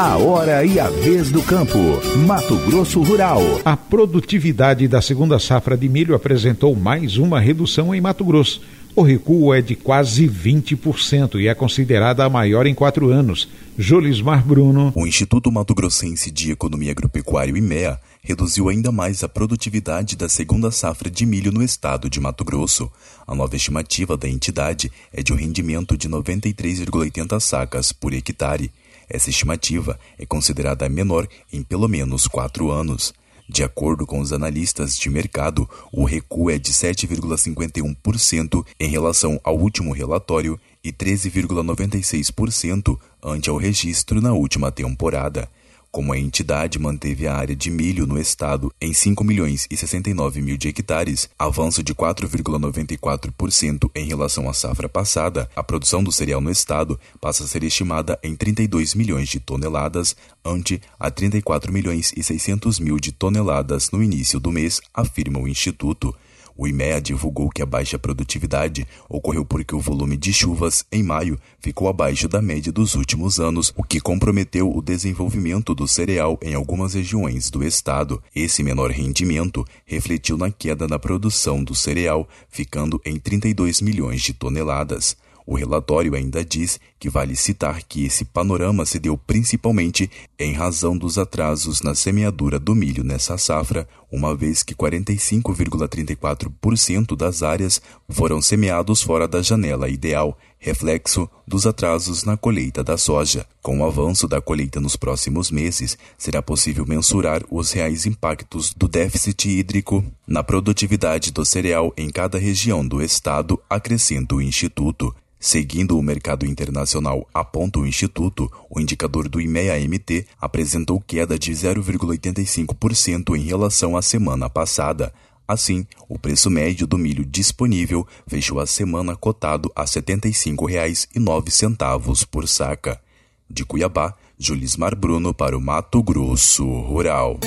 [0.00, 1.76] A hora e a vez do campo.
[2.24, 3.40] Mato Grosso Rural.
[3.64, 8.62] A produtividade da segunda safra de milho apresentou mais uma redução em Mato Grosso.
[8.94, 13.48] O recuo é de quase 20% e é considerada a maior em quatro anos.
[13.76, 14.92] Jolismar Bruno.
[14.94, 20.70] O Instituto Mato Grossense de Economia Agropecuária, IMEA, reduziu ainda mais a produtividade da segunda
[20.70, 22.88] safra de milho no estado de Mato Grosso.
[23.26, 28.70] A nova estimativa da entidade é de um rendimento de 93,80 sacas por hectare.
[29.08, 33.14] Essa estimativa é considerada menor em pelo menos quatro anos.
[33.48, 39.58] De acordo com os analistas de mercado, o recuo é de 7,51% em relação ao
[39.58, 45.48] último relatório e 13,96% ante ao registro na última temporada
[45.90, 50.40] como a entidade manteve a área de milho no estado em 5 milhões e 69
[50.40, 56.40] mil de hectares, avanço de 4,94% em relação à safra passada, a produção do cereal
[56.40, 60.14] no estado passa a ser estimada em 32 milhões de toneladas,
[60.44, 65.48] ante a 34 milhões e 600 mil de toneladas no início do mês, afirma o
[65.48, 66.14] Instituto.
[66.60, 71.38] O IMEA divulgou que a baixa produtividade ocorreu porque o volume de chuvas em maio
[71.60, 76.54] ficou abaixo da média dos últimos anos, o que comprometeu o desenvolvimento do cereal em
[76.54, 78.20] algumas regiões do estado.
[78.34, 84.32] Esse menor rendimento refletiu na queda na produção do cereal, ficando em 32 milhões de
[84.32, 85.16] toneladas.
[85.50, 90.94] O relatório ainda diz que vale citar que esse panorama se deu principalmente em razão
[90.94, 98.42] dos atrasos na semeadura do milho nessa safra, uma vez que 45,34% das áreas foram
[98.42, 103.46] semeados fora da janela ideal, reflexo dos atrasos na colheita da soja.
[103.62, 108.86] Com o avanço da colheita nos próximos meses, será possível mensurar os reais impactos do
[108.86, 115.16] déficit hídrico na produtividade do cereal em cada região do estado, acrescenta o Instituto.
[115.40, 123.36] Seguindo o mercado internacional, aponta o Instituto, o indicador do IMEA-MT apresentou queda de 0,85%
[123.36, 125.14] em relação à semana passada.
[125.46, 132.48] Assim, o preço médio do milho disponível fechou a semana cotado a R$ 75,09 por
[132.48, 133.00] saca.
[133.48, 137.38] De Cuiabá, Julismar Bruno para o Mato Grosso Rural.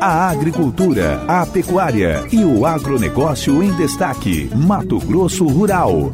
[0.00, 4.48] A agricultura, a pecuária e o agronegócio em destaque.
[4.54, 6.12] Mato Grosso Rural.